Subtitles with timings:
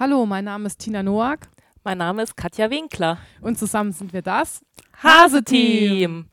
[0.00, 1.40] Hallo, mein Name ist Tina Noack.
[1.84, 3.18] Mein Name ist Katja Winkler.
[3.42, 4.62] Und zusammen sind wir das
[5.02, 6.24] Hase-Team.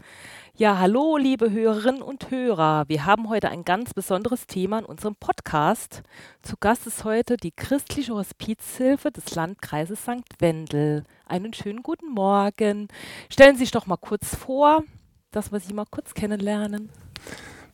[0.55, 2.85] Ja, hallo, liebe Hörerinnen und Hörer.
[2.88, 6.01] Wir haben heute ein ganz besonderes Thema in unserem Podcast.
[6.44, 10.40] Zu Gast ist heute die christliche Hospizhilfe des Landkreises St.
[10.40, 11.04] Wendel.
[11.26, 12.88] Einen schönen guten Morgen.
[13.29, 14.86] Stellen Sie sich doch mal kurz vor,
[15.31, 16.90] dass wir Sie mal kurz kennenlernen.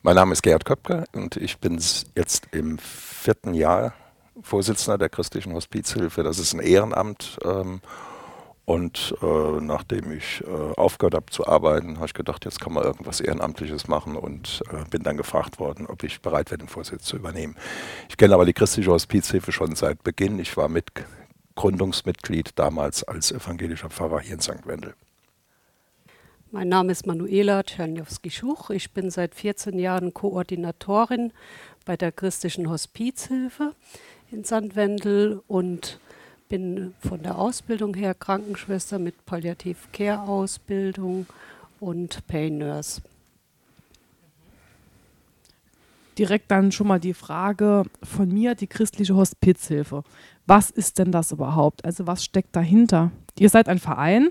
[0.02, 1.80] Mein Name ist Gerhard Köpke und ich bin
[2.16, 3.94] jetzt im vierten Jahr
[4.42, 6.22] Vorsitzender der christlichen Hospizhilfe.
[6.22, 7.38] Das ist ein Ehrenamt.
[7.44, 7.80] Ähm,
[8.66, 12.84] und äh, nachdem ich äh, aufgehört habe zu arbeiten, habe ich gedacht, jetzt kann man
[12.84, 17.04] irgendwas Ehrenamtliches machen und äh, bin dann gefragt worden, ob ich bereit wäre, den Vorsitz
[17.04, 17.56] zu übernehmen.
[18.08, 20.38] Ich kenne aber die christliche Hospizhilfe schon seit Beginn.
[20.38, 20.86] Ich war mit
[21.56, 24.66] Gründungsmitglied damals als evangelischer Pfarrer hier in St.
[24.66, 24.94] Wendel.
[26.50, 28.70] Mein Name ist Manuela Czerniowski-Schuch.
[28.70, 31.32] Ich bin seit 14 Jahren Koordinatorin
[31.84, 33.74] bei der christlichen Hospizhilfe
[34.34, 34.76] in St.
[34.76, 35.98] Wendel und
[36.48, 41.26] bin von der Ausbildung her Krankenschwester mit Palliativ-Care-Ausbildung
[41.80, 43.00] und Pain Nurse.
[46.18, 50.04] Direkt dann schon mal die Frage von mir, die christliche Hospizhilfe.
[50.46, 51.82] Was ist denn das überhaupt?
[51.84, 53.10] Also was steckt dahinter?
[53.38, 54.28] Ihr seid ein Verein?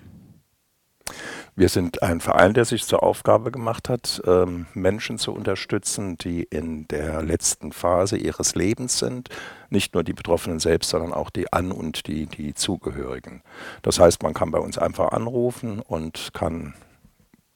[1.56, 6.42] Wir sind ein Verein, der sich zur Aufgabe gemacht hat, ähm, Menschen zu unterstützen, die
[6.42, 9.30] in der letzten Phase ihres Lebens sind.
[9.70, 13.44] Nicht nur die Betroffenen selbst, sondern auch die An- und die, die Zugehörigen.
[13.84, 16.74] Das heißt, man kann bei uns einfach anrufen und kann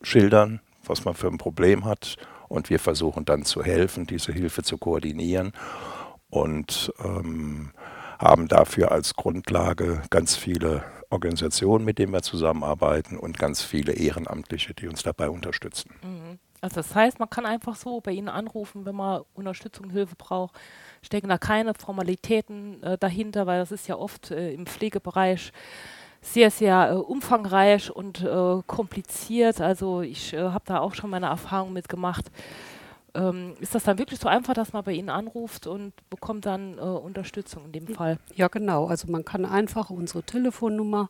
[0.04, 2.18] schildern, was man für ein Problem hat.
[2.50, 5.54] Und wir versuchen dann zu helfen, diese Hilfe zu koordinieren.
[6.30, 7.72] Und ähm,
[8.20, 14.74] haben dafür als Grundlage ganz viele Organisationen, mit denen wir zusammenarbeiten und ganz viele Ehrenamtliche,
[14.74, 15.92] die uns dabei unterstützen.
[16.02, 16.40] Mhm.
[16.60, 20.56] Also das heißt, man kann einfach so bei Ihnen anrufen, wenn man Unterstützung, Hilfe braucht.
[21.04, 25.54] Stecken da keine Formalitäten äh, dahinter, weil das ist ja oft äh, im Pflegebereich
[26.22, 29.62] sehr, sehr äh, umfangreich und äh, kompliziert.
[29.62, 32.32] Also ich äh, habe da auch schon meine Erfahrungen mitgemacht.
[33.18, 36.78] Ähm, ist das dann wirklich so einfach, dass man bei Ihnen anruft und bekommt dann
[36.78, 38.20] äh, Unterstützung in dem Fall?
[38.36, 38.88] Ja, genau.
[38.88, 41.10] Also man kann einfach unsere Telefonnummer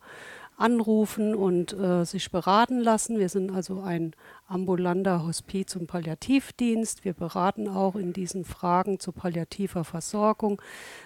[0.56, 3.20] anrufen und äh, sich beraten lassen.
[3.20, 4.14] Wir sind also ein
[4.48, 7.06] ambulanter Hospiz- und Palliativdienst.
[7.06, 10.62] Wir beraten auch in diesen Fragen zu palliativer Versorgung.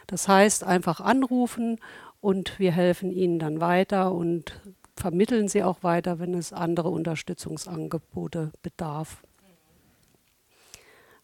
[0.07, 1.79] Das heißt, einfach anrufen
[2.21, 4.61] und wir helfen Ihnen dann weiter und
[4.95, 9.23] vermitteln sie auch weiter, wenn es andere Unterstützungsangebote bedarf.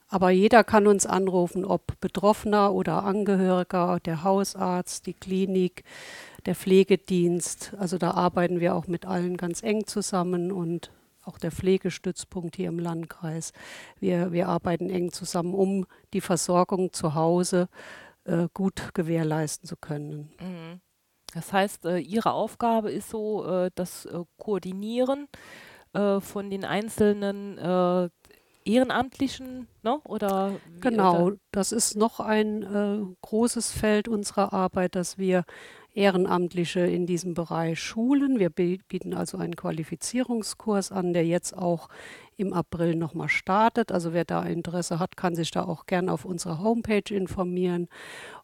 [0.09, 5.83] Aber jeder kann uns anrufen, ob Betroffener oder Angehöriger, der Hausarzt, die Klinik,
[6.45, 7.73] der Pflegedienst.
[7.77, 10.91] Also da arbeiten wir auch mit allen ganz eng zusammen und
[11.25, 13.51] auch der Pflegestützpunkt hier im Landkreis.
[13.99, 17.67] Wir, wir arbeiten eng zusammen, um die Versorgung zu Hause
[18.23, 20.31] äh, gut gewährleisten zu können.
[20.39, 20.79] Mhm.
[21.33, 25.27] Das heißt, äh, Ihre Aufgabe ist so äh, das äh, Koordinieren
[25.93, 28.09] äh, von den einzelnen äh,
[28.67, 29.99] Ehrenamtlichen, ne?
[30.03, 30.53] oder?
[30.81, 31.37] Genau, oder?
[31.51, 35.43] das ist noch ein äh, großes Feld unserer Arbeit, dass wir
[35.97, 38.37] Ehrenamtliche in diesem Bereich schulen.
[38.37, 41.89] Wir bieten also einen Qualifizierungskurs an, der jetzt auch
[42.35, 43.91] im April nochmal startet.
[43.91, 47.87] Also wer da Interesse hat, kann sich da auch gern auf unserer Homepage informieren.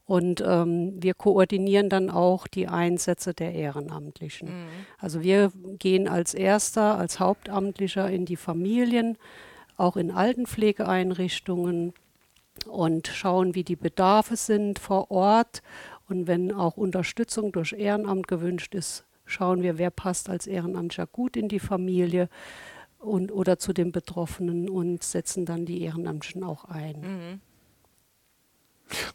[0.05, 4.49] Und ähm, wir koordinieren dann auch die Einsätze der Ehrenamtlichen.
[4.49, 4.67] Mhm.
[4.97, 9.17] Also wir gehen als erster, als Hauptamtlicher in die Familien
[9.77, 11.93] auch in Altenpflegeeinrichtungen
[12.67, 15.61] und schauen, wie die Bedarfe sind vor Ort.
[16.07, 21.37] Und wenn auch Unterstützung durch Ehrenamt gewünscht ist, schauen wir, wer passt als Ehrenamtlicher gut
[21.37, 22.29] in die Familie
[22.99, 26.99] und, oder zu den Betroffenen und setzen dann die Ehrenamtlichen auch ein.
[27.01, 27.41] Mhm.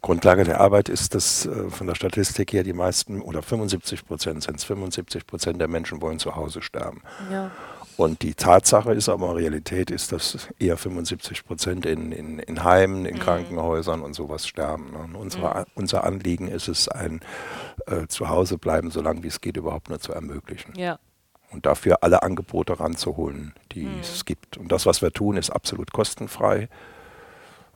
[0.01, 4.43] Grundlage der Arbeit ist, dass äh, von der Statistik her die meisten oder 75 Prozent
[4.43, 7.01] sind es, 75 Prozent der Menschen wollen zu Hause sterben.
[7.31, 7.51] Ja.
[7.99, 13.05] Und die Tatsache ist aber, Realität ist, dass eher 75 Prozent in, in, in Heimen,
[13.05, 13.19] in mhm.
[13.19, 14.91] Krankenhäusern und sowas sterben.
[14.91, 14.99] Ne?
[14.99, 15.65] Und unsere, mhm.
[15.75, 17.19] Unser Anliegen ist es, ein
[17.87, 20.75] äh, Zuhause bleiben, so lange wie es geht, überhaupt nur zu ermöglichen.
[20.77, 20.97] Ja.
[21.51, 23.99] Und dafür alle Angebote ranzuholen, die mhm.
[23.99, 24.55] es gibt.
[24.55, 26.69] Und das, was wir tun, ist absolut kostenfrei.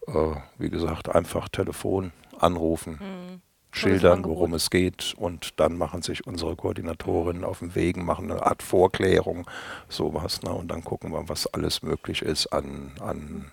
[0.08, 0.14] Äh,
[0.58, 3.42] wie gesagt, einfach Telefon anrufen.
[3.76, 8.46] Schildern, worum es geht und dann machen sich unsere Koordinatorinnen auf den Wegen, machen eine
[8.46, 9.50] Art Vorklärung,
[9.90, 10.52] sowas, ne?
[10.52, 13.52] und dann gucken wir, was alles möglich ist an, an,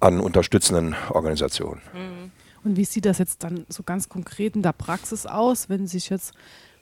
[0.00, 1.80] an unterstützenden Organisationen.
[1.92, 2.32] Mhm.
[2.64, 6.08] Und wie sieht das jetzt dann so ganz konkret in der Praxis aus, wenn sich
[6.08, 6.34] jetzt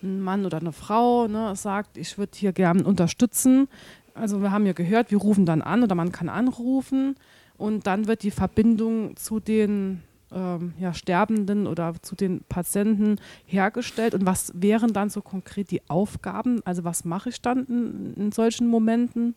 [0.02, 3.68] ein Mann oder eine Frau ne, sagt, ich würde hier gerne unterstützen?
[4.14, 7.16] Also wir haben ja gehört, wir rufen dann an oder man kann anrufen
[7.58, 10.02] und dann wird die Verbindung zu den
[10.34, 14.14] ähm, ja, Sterbenden oder zu den Patienten hergestellt?
[14.14, 16.60] Und was wären dann so konkret die Aufgaben?
[16.64, 19.34] Also was mache ich dann in, in solchen Momenten?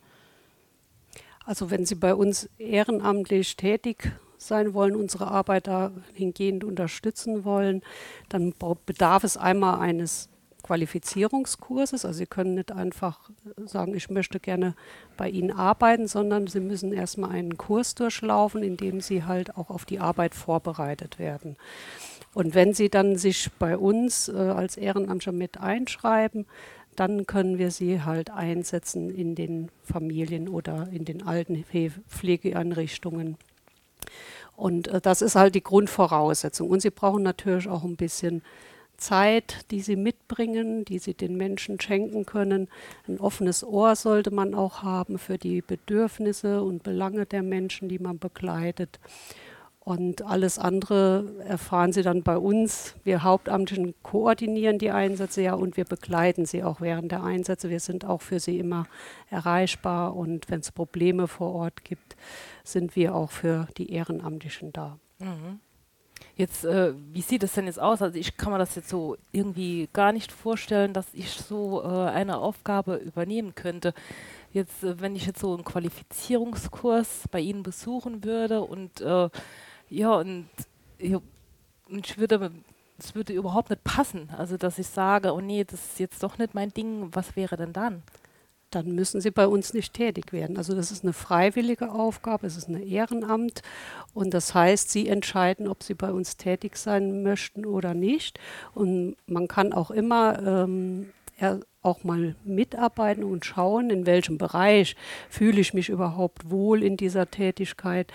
[1.45, 7.81] Also wenn Sie bei uns ehrenamtlich tätig sein wollen, unsere Arbeit dahingehend unterstützen wollen,
[8.29, 8.53] dann
[8.85, 10.29] bedarf es einmal eines
[10.65, 12.05] Qualifizierungskurses.
[12.05, 13.29] Also Sie können nicht einfach
[13.65, 14.75] sagen, ich möchte gerne
[15.15, 19.69] bei Ihnen arbeiten, sondern Sie müssen erstmal einen Kurs durchlaufen, in dem Sie halt auch
[19.69, 21.55] auf die Arbeit vorbereitet werden.
[22.33, 26.45] Und wenn Sie dann sich bei uns äh, als Ehrenamtler mit einschreiben,
[26.95, 31.65] dann können wir sie halt einsetzen in den Familien oder in den alten
[32.07, 33.37] Pflegeeinrichtungen.
[34.55, 36.69] Und äh, das ist halt die Grundvoraussetzung.
[36.69, 38.41] Und sie brauchen natürlich auch ein bisschen
[38.97, 42.67] Zeit, die sie mitbringen, die sie den Menschen schenken können.
[43.07, 47.99] Ein offenes Ohr sollte man auch haben für die Bedürfnisse und Belange der Menschen, die
[47.99, 48.99] man begleitet.
[49.85, 52.95] Und alles andere erfahren Sie dann bei uns.
[53.03, 57.69] Wir Hauptamtlichen koordinieren die Einsätze ja und wir begleiten sie auch während der Einsätze.
[57.69, 58.87] Wir sind auch für sie immer
[59.29, 62.15] erreichbar und wenn es Probleme vor Ort gibt,
[62.63, 64.97] sind wir auch für die Ehrenamtlichen da.
[65.19, 65.59] Mhm.
[66.37, 68.01] Jetzt, äh, wie sieht es denn jetzt aus?
[68.01, 72.09] Also ich kann mir das jetzt so irgendwie gar nicht vorstellen, dass ich so äh,
[72.09, 73.93] eine Aufgabe übernehmen könnte.
[74.51, 79.29] Jetzt, äh, wenn ich jetzt so einen Qualifizierungskurs bei Ihnen besuchen würde und äh,
[79.89, 80.49] ja, und,
[80.99, 81.21] ja,
[81.87, 82.51] ich würde,
[82.99, 84.29] es würde überhaupt nicht passen.
[84.37, 87.55] Also dass ich sage, oh nee, das ist jetzt doch nicht mein Ding, was wäre
[87.55, 88.03] denn dann?
[88.71, 90.57] Dann müssen sie bei uns nicht tätig werden.
[90.57, 93.61] Also das ist eine freiwillige Aufgabe, es ist ein Ehrenamt
[94.13, 98.39] und das heißt, sie entscheiden, ob sie bei uns tätig sein möchten oder nicht.
[98.73, 101.07] Und man kann auch immer ähm,
[101.81, 104.95] auch mal mitarbeiten und schauen, in welchem Bereich
[105.29, 108.11] fühle ich mich überhaupt wohl in dieser Tätigkeit.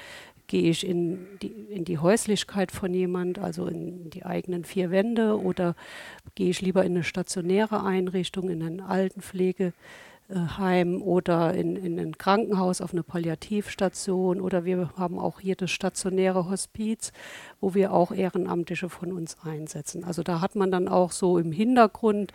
[0.46, 5.41] Gehe ich in die, in die Häuslichkeit von jemand, also in die eigenen vier Wände,
[5.41, 5.76] oder
[6.35, 9.73] gehe ich lieber in eine stationäre Einrichtung, in eine Altenpflege?
[10.35, 15.71] Heim oder in, in ein Krankenhaus auf eine Palliativstation oder wir haben auch hier das
[15.71, 17.12] stationäre Hospiz,
[17.61, 20.05] wo wir auch Ehrenamtliche von uns einsetzen.
[20.05, 22.32] Also da hat man dann auch so im Hintergrund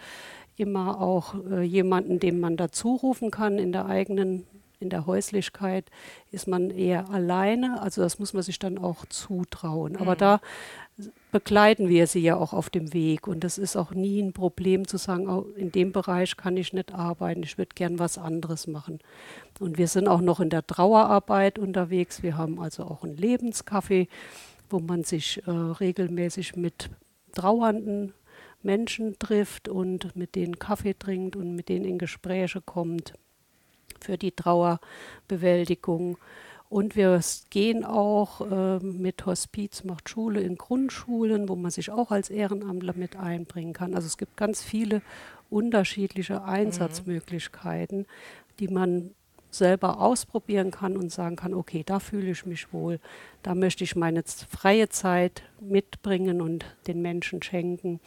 [0.57, 4.45] immer auch äh, jemanden, den man dazu rufen kann in der eigenen
[4.79, 5.89] in der Häuslichkeit
[6.31, 9.93] ist man eher alleine, also das muss man sich dann auch zutrauen.
[9.93, 9.97] Mhm.
[9.99, 10.41] Aber da
[11.31, 13.27] begleiten wir sie ja auch auf dem Weg.
[13.27, 16.73] Und das ist auch nie ein Problem zu sagen, oh, in dem Bereich kann ich
[16.73, 18.99] nicht arbeiten, ich würde gern was anderes machen.
[19.59, 22.23] Und wir sind auch noch in der Trauerarbeit unterwegs.
[22.23, 24.07] Wir haben also auch ein Lebenscafé,
[24.69, 26.89] wo man sich äh, regelmäßig mit
[27.33, 28.13] trauernden
[28.63, 33.13] Menschen trifft und mit denen Kaffee trinkt und mit denen in Gespräche kommt
[33.99, 36.17] für die Trauerbewältigung.
[36.69, 37.21] Und wir
[37.51, 42.93] gehen auch äh, mit Hospiz macht Schule in Grundschulen, wo man sich auch als Ehrenamtler
[42.95, 43.93] mit einbringen kann.
[43.93, 45.01] Also es gibt ganz viele
[45.49, 48.05] unterschiedliche Einsatzmöglichkeiten, mhm.
[48.59, 49.11] die man
[49.51, 52.99] selber ausprobieren kann und sagen kann, okay, da fühle ich mich wohl,
[53.41, 57.99] da möchte ich meine freie Zeit mitbringen und den Menschen schenken.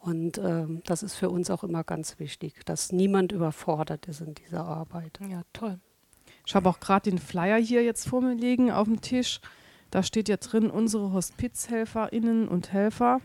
[0.00, 4.34] Und äh, das ist für uns auch immer ganz wichtig, dass niemand überfordert ist in
[4.34, 5.18] dieser Arbeit.
[5.30, 5.78] Ja, toll.
[6.46, 9.40] Ich habe auch gerade den Flyer hier jetzt vor mir liegen auf dem Tisch.
[9.90, 13.20] Da steht ja drin, unsere HospizhelferInnen und Helfer.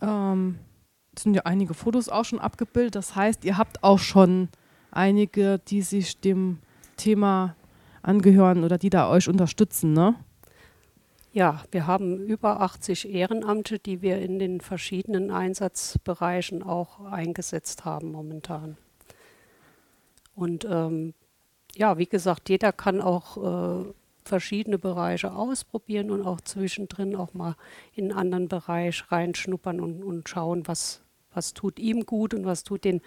[0.00, 0.58] Ähm,
[1.18, 2.94] sind ja einige Fotos auch schon abgebildet.
[2.94, 4.48] Das heißt, ihr habt auch schon
[4.90, 6.58] einige, die sich dem
[6.96, 7.56] Thema
[8.02, 10.14] angehören oder die da euch unterstützen, ne?
[11.32, 18.10] Ja, wir haben über 80 Ehrenamte, die wir in den verschiedenen Einsatzbereichen auch eingesetzt haben
[18.10, 18.76] momentan.
[20.34, 21.14] Und ähm,
[21.76, 23.36] ja, wie gesagt, jeder kann auch
[23.84, 23.92] äh,
[24.24, 27.56] verschiedene Bereiche ausprobieren und auch zwischendrin auch mal
[27.94, 32.64] in einen anderen Bereich reinschnuppern und, und schauen, was, was tut ihm gut und was
[32.64, 33.00] tut den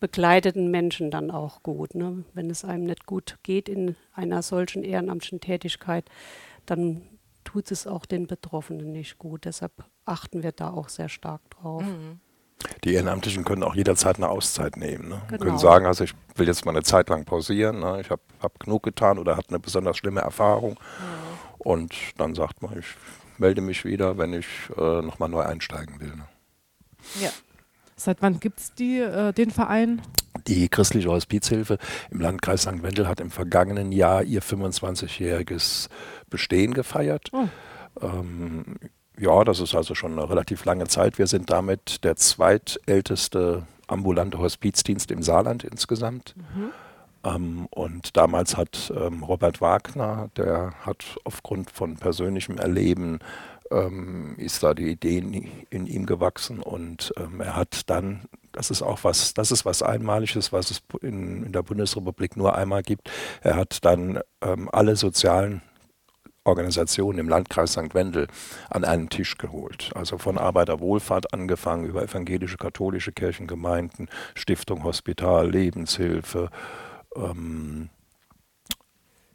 [0.00, 1.94] begleiteten Menschen dann auch gut.
[1.94, 2.24] Ne?
[2.34, 6.04] Wenn es einem nicht gut geht in einer solchen ehrenamtlichen Tätigkeit,
[6.66, 7.02] dann
[7.44, 9.44] tut es auch den Betroffenen nicht gut.
[9.44, 11.82] Deshalb achten wir da auch sehr stark drauf.
[11.82, 12.20] Mhm.
[12.84, 15.08] Die Ehrenamtlichen können auch jederzeit eine Auszeit nehmen.
[15.08, 15.22] Ne?
[15.28, 15.44] Genau.
[15.44, 18.00] Können sagen, also ich will jetzt mal eine Zeit lang pausieren, ne?
[18.00, 20.72] ich habe hab genug getan oder habe eine besonders schlimme Erfahrung.
[20.72, 21.56] Mhm.
[21.58, 22.86] Und dann sagt man, ich
[23.38, 24.46] melde mich wieder, wenn ich
[24.76, 26.14] äh, nochmal neu einsteigen will.
[26.16, 26.26] Ne?
[27.20, 27.30] Ja.
[27.96, 30.02] Seit wann gibt es äh, den Verein?
[30.46, 31.78] Die christliche Hospizhilfe
[32.10, 32.82] im Landkreis St.
[32.82, 35.88] Wendel hat im vergangenen Jahr ihr 25-jähriges
[36.28, 37.30] Bestehen gefeiert.
[37.32, 37.48] Oh.
[38.02, 38.76] Ähm,
[39.18, 41.18] ja, das ist also schon eine relativ lange Zeit.
[41.18, 46.34] Wir sind damit der zweitälteste ambulante Hospizdienst im Saarland insgesamt.
[46.36, 46.70] Mhm.
[47.24, 53.20] Ähm, und damals hat ähm, Robert Wagner, der hat aufgrund von persönlichem Erleben
[53.70, 58.70] ähm, ist da die Idee in, in ihm gewachsen und ähm, er hat dann, das
[58.70, 62.82] ist auch was, das ist was Einmaliges, was es in, in der Bundesrepublik nur einmal
[62.82, 63.10] gibt,
[63.42, 65.62] er hat dann ähm, alle sozialen
[66.46, 67.94] Organisationen im Landkreis St.
[67.94, 68.28] Wendel
[68.70, 69.90] an einen Tisch geholt.
[69.94, 76.50] Also von Arbeiterwohlfahrt angefangen über evangelische, katholische Kirchengemeinden, Stiftung Hospital, Lebenshilfe,
[77.16, 77.88] ähm,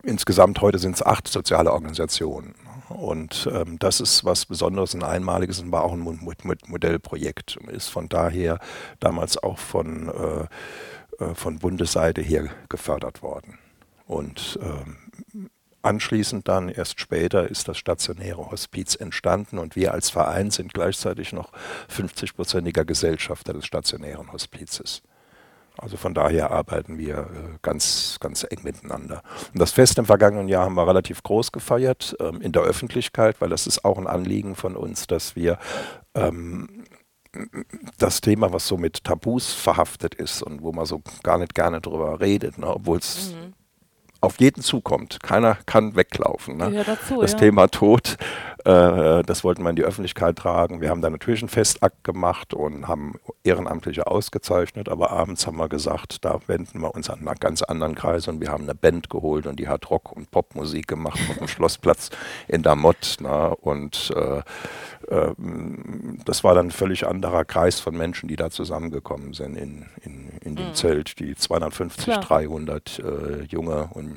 [0.03, 2.55] insgesamt heute sind es acht soziale Organisationen.
[2.89, 5.99] Und ähm, das ist was Besonderes und Einmaliges und war auch ein
[6.67, 7.57] Modellprojekt.
[7.67, 8.59] Ist von daher
[8.99, 13.57] damals auch von, äh, äh, von Bundesseite her gefördert worden.
[14.07, 15.49] Und ähm,
[15.81, 21.33] anschließend dann, erst später, ist das stationäre Hospiz entstanden und wir als Verein sind gleichzeitig
[21.33, 21.51] noch
[21.89, 25.01] 50-prozentiger Gesellschafter des stationären Hospizes.
[25.77, 29.23] Also von daher arbeiten wir äh, ganz, ganz eng miteinander.
[29.53, 33.39] Und das Fest im vergangenen Jahr haben wir relativ groß gefeiert ähm, in der Öffentlichkeit,
[33.39, 35.57] weil das ist auch ein Anliegen von uns, dass wir
[36.13, 36.85] ähm,
[37.97, 41.79] das Thema, was so mit Tabus verhaftet ist und wo man so gar nicht gerne
[41.79, 43.53] drüber redet, ne, obwohl es mhm
[44.21, 45.21] auf jeden zukommt.
[45.21, 46.57] Keiner kann weglaufen.
[46.57, 46.83] Ne?
[46.85, 47.39] Dazu, das ja.
[47.39, 48.17] Thema Tod,
[48.65, 50.79] äh, das wollten wir in die Öffentlichkeit tragen.
[50.79, 55.69] Wir haben da natürlich einen Festakt gemacht und haben Ehrenamtliche ausgezeichnet, aber abends haben wir
[55.69, 59.09] gesagt, da wenden wir uns an einen ganz anderen Kreis und wir haben eine Band
[59.09, 62.11] geholt und die hat Rock- und Popmusik gemacht auf dem Schlossplatz
[62.47, 63.17] in Damott.
[63.19, 63.55] Ne?
[63.61, 64.41] Und äh,
[65.07, 65.33] äh,
[66.25, 70.29] das war dann ein völlig anderer Kreis von Menschen, die da zusammengekommen sind in, in,
[70.41, 70.73] in dem mhm.
[70.75, 71.19] Zelt.
[71.19, 72.19] Die 250, Klar.
[72.21, 74.10] 300 äh, junge und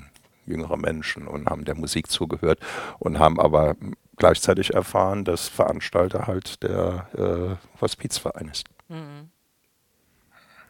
[0.47, 2.61] jüngere Menschen und haben der Musik zugehört
[2.99, 3.77] und haben aber
[4.17, 8.67] gleichzeitig erfahren, dass Veranstalter halt der äh, Hospizverein ist.
[8.89, 9.31] Mhm.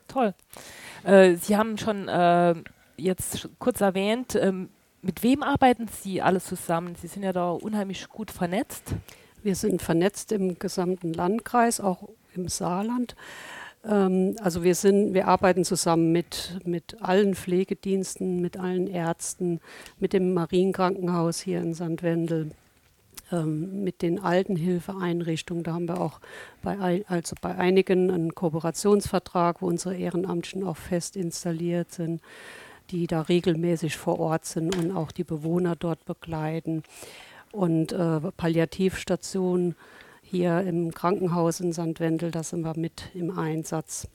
[0.09, 0.35] Toll.
[1.03, 2.55] Äh, Sie haben schon äh,
[2.97, 4.71] jetzt kurz erwähnt, ähm,
[5.03, 6.95] mit wem arbeiten Sie alles zusammen?
[6.95, 8.95] Sie sind ja da unheimlich gut vernetzt.
[9.43, 13.15] Wir sind vernetzt im gesamten Landkreis, auch im Saarland.
[13.87, 19.61] Ähm, also wir sind, wir arbeiten zusammen mit, mit allen Pflegediensten, mit allen Ärzten,
[19.99, 22.03] mit dem Marienkrankenhaus hier in St.
[22.03, 22.51] Wendel,
[23.33, 25.65] ähm, mit den Altenhilfeeinrichtungen.
[25.65, 26.21] Da haben wir auch
[26.63, 32.21] bei, also bei einigen einen Kooperationsvertrag, wo unsere Ehrenamtlichen auch fest installiert sind,
[32.91, 36.83] die da regelmäßig vor Ort sind und auch die Bewohner dort begleiten.
[37.51, 39.77] Und äh, Palliativstationen
[40.35, 42.01] hier im Krankenhaus in St.
[42.01, 44.09] Wendel, da sind wir mit im Einsatz.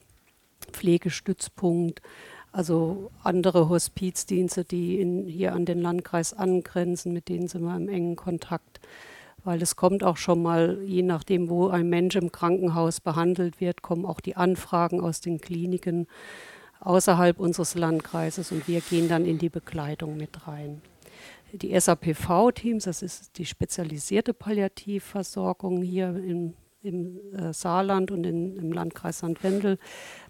[0.74, 2.02] Pflegestützpunkt,
[2.52, 7.88] also andere Hospizdienste, die in, hier an den Landkreis angrenzen, mit denen sind wir im
[7.88, 8.82] engen Kontakt.
[9.46, 13.82] Weil es kommt auch schon mal, je nachdem, wo ein Mensch im Krankenhaus behandelt wird,
[13.82, 16.06] kommen auch die Anfragen aus den Kliniken
[16.82, 20.82] außerhalb unseres Landkreises und wir gehen dann in die Begleitung mit rein
[21.54, 28.72] die SAPV-Teams, das ist die spezialisierte Palliativversorgung hier im, im äh, Saarland und in, im
[28.72, 29.44] Landkreis St.
[29.44, 29.78] Wendel.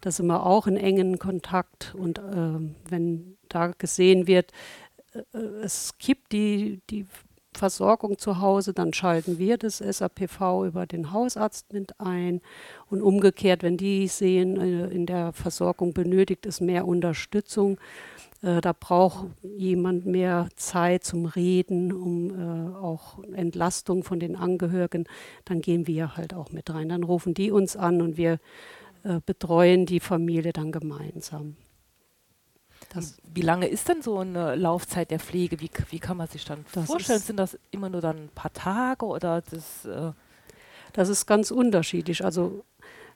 [0.02, 2.60] Da sind wir auch in engen Kontakt und äh,
[2.90, 4.52] wenn da gesehen wird,
[5.14, 7.06] äh, es kippt die, die
[7.54, 12.42] Versorgung zu Hause, dann schalten wir das SAPV über den Hausarzt mit ein.
[12.90, 17.80] Und umgekehrt, wenn die sehen, äh, in der Versorgung benötigt es mehr Unterstützung,
[18.42, 25.06] äh, da braucht jemand mehr Zeit zum Reden, um äh, auch Entlastung von den Angehörigen.
[25.46, 26.90] Dann gehen wir halt auch mit rein.
[26.90, 28.40] Dann rufen die uns an und wir
[29.04, 31.58] äh, betreuen die Familie dann gemeinsam.
[32.94, 35.60] Das wie lange ist denn so eine Laufzeit der Pflege?
[35.60, 37.20] Wie, wie kann man sich dann vorstellen?
[37.20, 39.86] Sind das immer nur dann ein paar Tage oder das?
[39.86, 40.14] Äh
[40.94, 42.24] das ist ganz unterschiedlich.
[42.24, 42.64] Also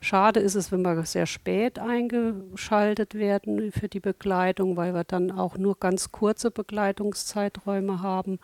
[0.03, 5.31] Schade ist es, wenn wir sehr spät eingeschaltet werden für die Begleitung, weil wir dann
[5.31, 8.39] auch nur ganz kurze Begleitungszeiträume haben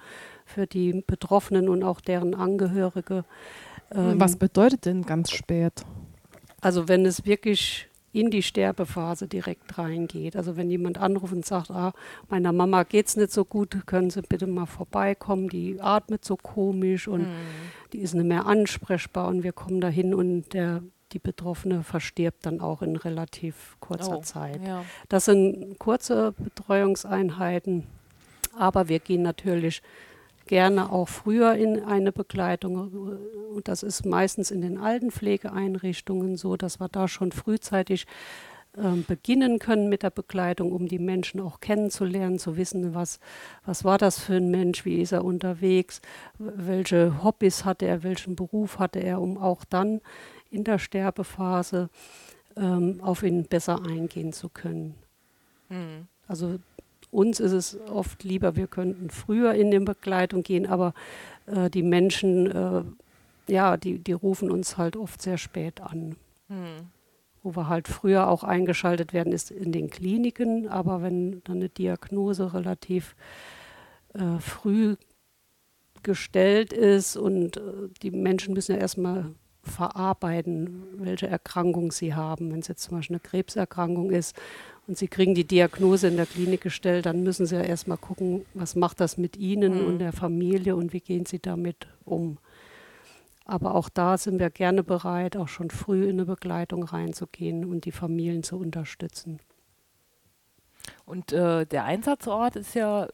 [0.46, 3.26] für die Betroffenen und auch deren Angehörige.
[3.92, 5.84] Ähm, Was bedeutet denn ganz spät?
[6.62, 10.36] Also wenn es wirklich in die Sterbephase direkt reingeht.
[10.36, 11.94] Also wenn jemand anruft und sagt, ah,
[12.28, 16.36] meiner Mama geht es nicht so gut, können Sie bitte mal vorbeikommen, die atmet so
[16.36, 17.36] komisch und mhm.
[17.94, 22.62] die ist nicht mehr ansprechbar und wir kommen dahin und der die Betroffene verstirbt dann
[22.62, 24.62] auch in relativ kurzer oh, Zeit.
[24.66, 24.84] Ja.
[25.08, 27.88] Das sind kurze Betreuungseinheiten,
[28.58, 29.82] aber wir gehen natürlich
[30.50, 33.18] gerne auch früher in eine Begleitung.
[33.54, 38.08] Und das ist meistens in den Altenpflegeeinrichtungen so, dass wir da schon frühzeitig
[38.76, 43.20] äh, beginnen können mit der Begleitung, um die Menschen auch kennenzulernen, zu wissen, was,
[43.66, 46.02] was war das für ein Mensch, wie ist er unterwegs,
[46.38, 50.02] welche Hobbys hatte er, welchen Beruf hatte er, um auch dann
[50.50, 51.90] in der Sterbephase
[52.56, 54.96] ähm, auf ihn besser eingehen zu können.
[55.70, 56.08] Mhm.
[56.28, 56.60] Also
[57.12, 60.94] uns ist es oft lieber, wir könnten früher in die Begleitung gehen, aber
[61.48, 62.84] äh, die Menschen äh,
[63.50, 66.16] ja, die, die rufen uns halt oft sehr spät an.
[66.48, 66.88] Hm.
[67.42, 71.70] Wo wir halt früher auch eingeschaltet werden, ist in den Kliniken, aber wenn dann eine
[71.70, 73.16] Diagnose relativ
[74.14, 74.96] äh, früh
[76.04, 77.62] gestellt ist und äh,
[78.02, 79.32] die Menschen müssen ja erstmal
[79.70, 82.52] verarbeiten, welche Erkrankung sie haben.
[82.52, 84.36] Wenn es jetzt zum Beispiel eine Krebserkrankung ist
[84.88, 88.46] und sie kriegen die Diagnose in der Klinik gestellt, dann müssen sie ja erstmal gucken,
[88.54, 89.88] was macht das mit ihnen mhm.
[89.88, 92.38] und der Familie und wie gehen sie damit um.
[93.46, 97.86] Aber auch da sind wir gerne bereit, auch schon früh in eine Begleitung reinzugehen und
[97.86, 99.40] die Familien zu unterstützen.
[101.06, 103.08] Und äh, der Einsatzort ist ja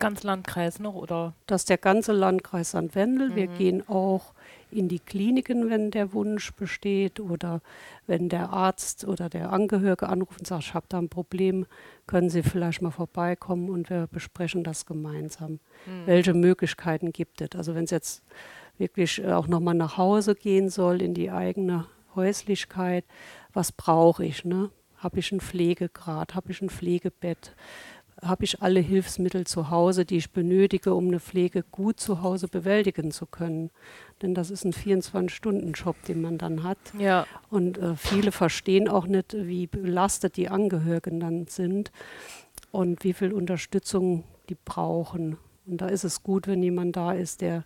[0.00, 1.34] ganz Landkreis noch, oder?
[1.46, 2.94] Das ist der ganze Landkreis St.
[2.94, 3.30] Wendel.
[3.30, 3.36] Mhm.
[3.36, 4.34] Wir gehen auch
[4.70, 7.60] in die Kliniken, wenn der Wunsch besteht oder
[8.06, 11.66] wenn der Arzt oder der Angehörige anruft und sagt, ich habe da ein Problem,
[12.06, 15.60] können Sie vielleicht mal vorbeikommen und wir besprechen das gemeinsam.
[15.86, 16.06] Mhm.
[16.06, 17.50] Welche Möglichkeiten gibt es?
[17.56, 18.22] Also wenn es jetzt
[18.78, 23.04] wirklich auch nochmal nach Hause gehen soll, in die eigene Häuslichkeit,
[23.52, 24.44] was brauche ich?
[24.44, 24.70] Ne?
[24.96, 26.34] Habe ich einen Pflegegrad?
[26.34, 27.54] Habe ich ein Pflegebett?
[28.22, 32.48] Habe ich alle Hilfsmittel zu Hause, die ich benötige, um eine Pflege gut zu Hause
[32.48, 33.70] bewältigen zu können.
[34.22, 36.78] Denn das ist ein 24-Stunden-Job, den man dann hat.
[36.98, 37.26] Ja.
[37.50, 41.90] Und äh, viele verstehen auch nicht, wie belastet die Angehörigen dann sind
[42.70, 45.38] und wie viel Unterstützung die brauchen.
[45.66, 47.64] Und da ist es gut, wenn jemand da ist, der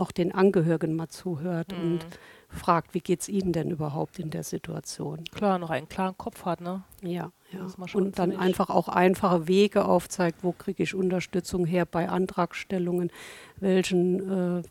[0.00, 1.82] auch den Angehörigen mal zuhört mhm.
[1.82, 2.06] und
[2.48, 5.24] fragt, wie geht es ihnen denn überhaupt in der Situation.
[5.32, 6.82] Klar, noch einen klaren Kopf hat, ne?
[7.02, 7.66] Ja, ja.
[7.92, 13.12] und dann einfach auch einfache Wege aufzeigt, wo kriege ich Unterstützung her bei Antragstellungen,
[13.56, 14.62] welchen, äh,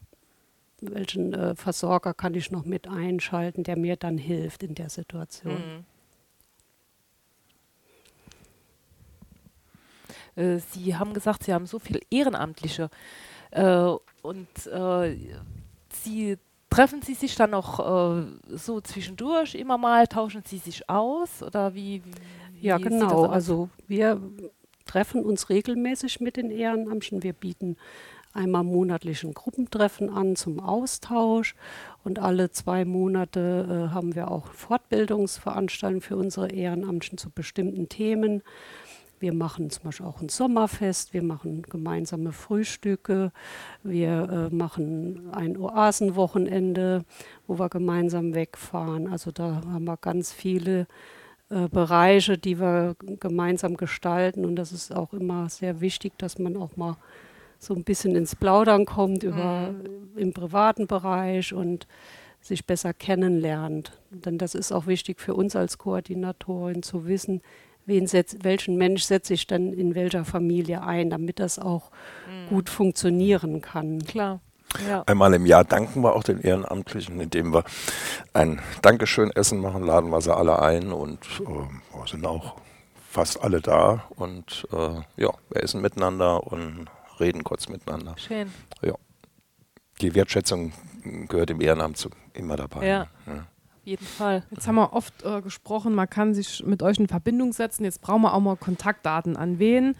[0.82, 5.86] welchen äh, Versorger kann ich noch mit einschalten, der mir dann hilft in der Situation.
[10.36, 10.44] Mhm.
[10.44, 12.90] Äh, Sie haben gesagt, Sie haben so viele Ehrenamtliche
[13.52, 15.18] und äh,
[15.92, 16.38] Sie
[16.70, 21.74] treffen Sie sich dann noch äh, so zwischendurch immer mal, tauschen Sie sich aus oder
[21.74, 22.04] wie?
[22.54, 23.26] wie ja, genau.
[23.26, 24.22] Also wir
[24.86, 27.24] treffen uns regelmäßig mit den Ehrenamtlichen.
[27.24, 27.78] Wir bieten
[28.34, 31.56] einmal monatlich ein Gruppentreffen an zum Austausch
[32.04, 38.44] und alle zwei Monate äh, haben wir auch Fortbildungsveranstaltungen für unsere Ehrenamtlichen zu bestimmten Themen.
[39.20, 43.32] Wir machen zum Beispiel auch ein Sommerfest, wir machen gemeinsame Frühstücke,
[43.84, 47.04] wir äh, machen ein Oasenwochenende,
[47.48, 49.08] wo wir gemeinsam wegfahren.
[49.08, 50.88] Also da haben wir ganz viele
[51.50, 54.46] äh, Bereiche, die wir gemeinsam gestalten.
[54.46, 56.96] Und das ist auch immer sehr wichtig, dass man auch mal
[57.58, 60.18] so ein bisschen ins Plaudern kommt über mhm.
[60.18, 61.88] im privaten Bereich und
[62.42, 64.00] sich besser kennenlernt.
[64.12, 67.42] Denn das ist auch wichtig für uns als Koordinatorin zu wissen,
[67.90, 71.92] wen setz, welchen Mensch setze ich dann in welcher Familie ein, damit das auch
[72.30, 72.48] mhm.
[72.48, 74.00] gut funktionieren kann.
[74.04, 74.40] Klar.
[74.88, 75.04] Ja.
[75.08, 77.64] Einmal im Jahr danken wir auch den Ehrenamtlichen, indem wir
[78.34, 82.56] ein Dankeschön-Essen machen, laden wir sie alle ein und äh, sind auch
[83.10, 86.86] fast alle da und äh, ja, wir essen miteinander und
[87.20, 88.16] reden kurz miteinander.
[88.18, 88.52] Schön.
[88.84, 88.94] Ja.
[90.02, 90.72] Die Wertschätzung
[91.28, 92.86] gehört im Ehrenamt zu, immer dabei.
[92.86, 93.08] Ja.
[93.26, 93.48] ja
[93.90, 94.44] jeden Fall.
[94.52, 97.84] Jetzt haben wir oft äh, gesprochen, man kann sich mit euch in Verbindung setzen.
[97.84, 99.36] Jetzt brauchen wir auch mal Kontaktdaten.
[99.36, 99.96] An wen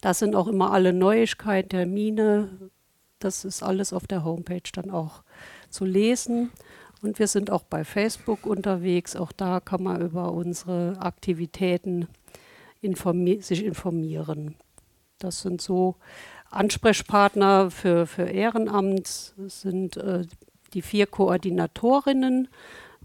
[0.00, 2.70] Da sind auch immer alle Neuigkeiten, Termine.
[3.18, 5.22] Das ist alles auf der Homepage dann auch
[5.68, 6.50] zu lesen.
[7.02, 9.16] Und wir sind auch bei Facebook unterwegs.
[9.16, 12.08] Auch da kann man über unsere Aktivitäten
[12.80, 14.54] informi sich informieren.
[15.18, 15.96] Das sind so
[16.50, 20.24] Ansprechpartner für, für Ehrenamt sind äh,
[20.74, 22.48] die vier Koordinatorinnen.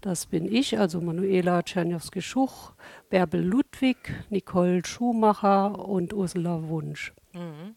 [0.00, 2.72] Das bin ich, also Manuela Czerniowski-Schuch,
[3.08, 3.96] Bärbel Ludwig,
[4.30, 7.12] Nicole Schumacher und Ursula Wunsch.
[7.32, 7.76] Mhm.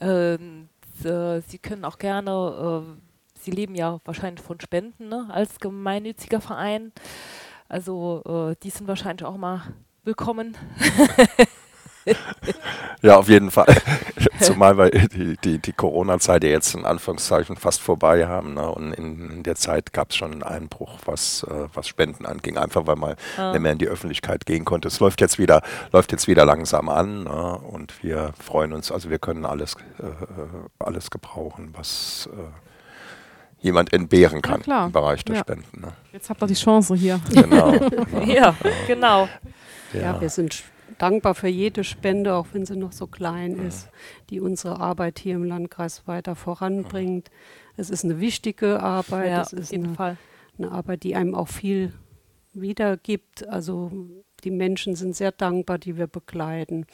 [0.00, 0.68] Ähm,
[1.00, 6.92] Sie können auch gerne, äh, Sie leben ja wahrscheinlich von Spenden ne, als gemeinnütziger Verein.
[7.68, 9.62] Also äh, die sind wahrscheinlich auch mal
[10.02, 10.56] willkommen.
[13.00, 13.66] Ja, auf jeden Fall.
[14.40, 18.54] Zumal wir die, die, die Corona-Zeit ja jetzt in Anführungszeichen fast vorbei haben.
[18.54, 18.68] Ne?
[18.68, 22.58] Und in, in der Zeit gab es schon einen Einbruch, was, äh, was Spenden anging,
[22.58, 23.52] einfach weil man ah.
[23.52, 24.88] nicht mehr in die Öffentlichkeit gehen konnte.
[24.88, 27.58] Es läuft jetzt wieder, läuft jetzt wieder langsam an ne?
[27.58, 34.42] und wir freuen uns, also wir können alles, äh, alles gebrauchen, was äh, jemand entbehren
[34.42, 35.40] kann ja, im Bereich der ja.
[35.42, 35.80] Spenden.
[35.80, 35.92] Ne?
[36.12, 37.20] Jetzt habt ihr die Chance hier.
[37.32, 37.72] Genau.
[38.26, 38.54] ja,
[38.86, 39.28] genau.
[39.92, 40.00] Ja.
[40.00, 40.64] ja, wir sind
[40.98, 43.88] dankbar für jede Spende, auch wenn sie noch so klein ist,
[44.30, 47.30] die unsere Arbeit hier im Landkreis weiter voranbringt.
[47.76, 50.16] Es ist eine wichtige Arbeit, ja, es ist eine,
[50.58, 51.92] eine, Arbeit, die einem auch viel
[52.52, 53.46] wiedergibt.
[53.48, 53.92] Also
[54.44, 56.86] die Menschen sind sehr dankbar, die wir begleiten.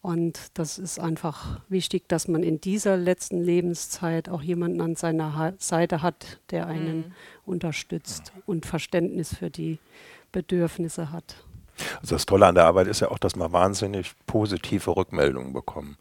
[0.00, 5.36] Und das ist einfach wichtig, dass man in dieser letzten Lebenszeit auch jemanden an seiner
[5.36, 7.12] ha Seite hat, der einen mhm.
[7.44, 9.78] unterstützt und Verständnis für die
[10.30, 11.44] Bedürfnisse hat.
[12.00, 15.96] Also das Tolle an der Arbeit ist ja auch, dass wir wahnsinnig positive Rückmeldungen bekommen.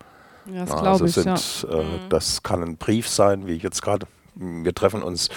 [0.45, 1.79] Ja, das glaube also ich, sind, ja.
[1.79, 2.09] Äh, mhm.
[2.09, 5.29] Das kann ein Brief sein, wie jetzt gerade, wir treffen uns,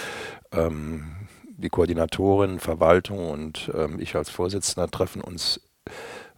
[0.51, 1.15] ähm,
[1.61, 5.61] die Koordinatorin, Verwaltung und ähm, ich als Vorsitzender treffen uns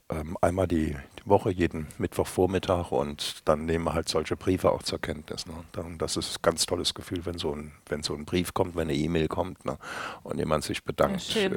[0.09, 4.83] ähm, einmal die, die, Woche, jeden Mittwochvormittag und dann nehmen wir halt solche Briefe auch
[4.83, 5.45] zur Kenntnis.
[5.45, 5.53] Ne?
[5.97, 8.89] das ist ein ganz tolles Gefühl, wenn so ein, wenn so ein Brief kommt, wenn
[8.89, 9.77] eine E-Mail kommt ne?
[10.23, 11.33] und jemand sich bedankt.
[11.33, 11.49] Ja,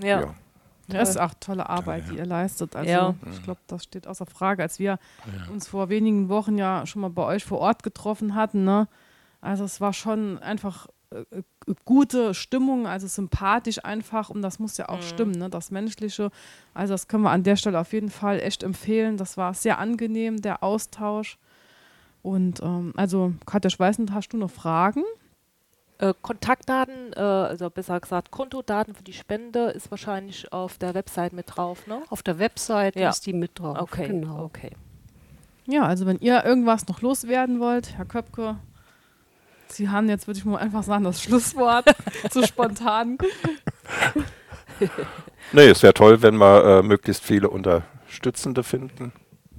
[0.00, 0.20] ja.
[0.20, 0.34] ja.
[0.88, 2.74] Das ist auch tolle Arbeit, die ihr leistet.
[2.74, 3.14] Also ja.
[3.30, 4.62] ich glaube, das steht außer Frage.
[4.62, 5.52] Als wir ja.
[5.52, 8.88] uns vor wenigen Wochen ja schon mal bei euch vor Ort getroffen hatten, ne?
[9.40, 11.42] Also es war schon einfach äh, äh,
[11.84, 15.02] gute Stimmung, also sympathisch einfach und das muss ja auch mhm.
[15.02, 15.48] stimmen, ne?
[15.48, 16.30] Das Menschliche.
[16.74, 19.16] Also das können wir an der Stelle auf jeden Fall echt empfehlen.
[19.16, 21.38] Das war sehr angenehm, der Austausch.
[22.22, 25.04] Und ähm, also Katja Schweißend, hast du noch Fragen?
[25.98, 31.32] Äh, Kontaktdaten, äh, also besser gesagt Kontodaten für die Spende ist wahrscheinlich auf der Website
[31.32, 32.02] mit drauf, ne?
[32.08, 33.10] Auf der Website ja.
[33.10, 33.78] ist die mit drauf.
[33.80, 34.44] Okay, genau.
[34.44, 34.70] okay.
[35.66, 38.56] Ja, also wenn ihr irgendwas noch loswerden wollt, Herr Köpke,
[39.70, 41.84] Sie haben jetzt, würde ich mal einfach sagen, das Schlusswort
[42.30, 43.18] zu spontan.
[45.52, 49.12] nee, es wäre toll, wenn wir äh, möglichst viele Unterstützende finden.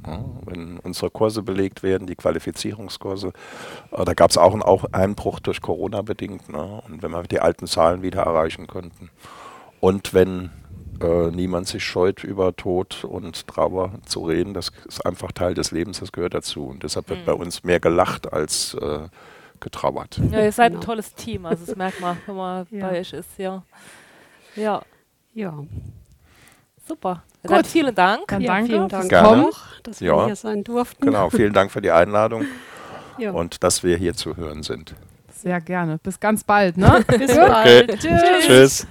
[0.07, 3.33] Ja, wenn unsere Kurse belegt werden, die Qualifizierungskurse,
[3.91, 6.49] äh, da gab es auch einen auch Einbruch durch Corona bedingt.
[6.49, 6.81] Ne?
[6.88, 9.09] Und wenn wir die alten Zahlen wieder erreichen könnten.
[9.81, 10.51] Und wenn
[11.01, 15.71] äh, niemand sich scheut, über Tod und Trauer zu reden, das ist einfach Teil des
[15.71, 16.65] Lebens, das gehört dazu.
[16.65, 17.25] Und deshalb wird mhm.
[17.25, 19.07] bei uns mehr gelacht als äh,
[19.59, 20.19] getrauert.
[20.31, 20.81] Ja, ihr seid genau.
[20.81, 22.88] ein tolles Team, also das merkt man, wenn man ja.
[22.88, 23.63] bei euch ist, ja.
[24.55, 24.81] Ja.
[25.33, 25.63] Ja.
[26.89, 27.23] Super.
[27.43, 27.52] Gut.
[27.52, 28.28] Dann vielen Dank.
[28.28, 29.45] Dann ja, danke vielen Dank Gerne.
[29.45, 31.06] auch, dass wir hier sein durften.
[31.06, 32.45] Genau, vielen Dank für die Einladung
[33.17, 33.32] ja.
[33.32, 34.95] und dass wir hier zu hören sind.
[35.32, 35.99] Sehr gerne.
[35.99, 36.78] Bis ganz bald.
[36.78, 37.06] Ne?
[37.08, 37.99] Bis bald.
[37.99, 38.21] Tschüss.
[38.45, 38.88] Tschüss.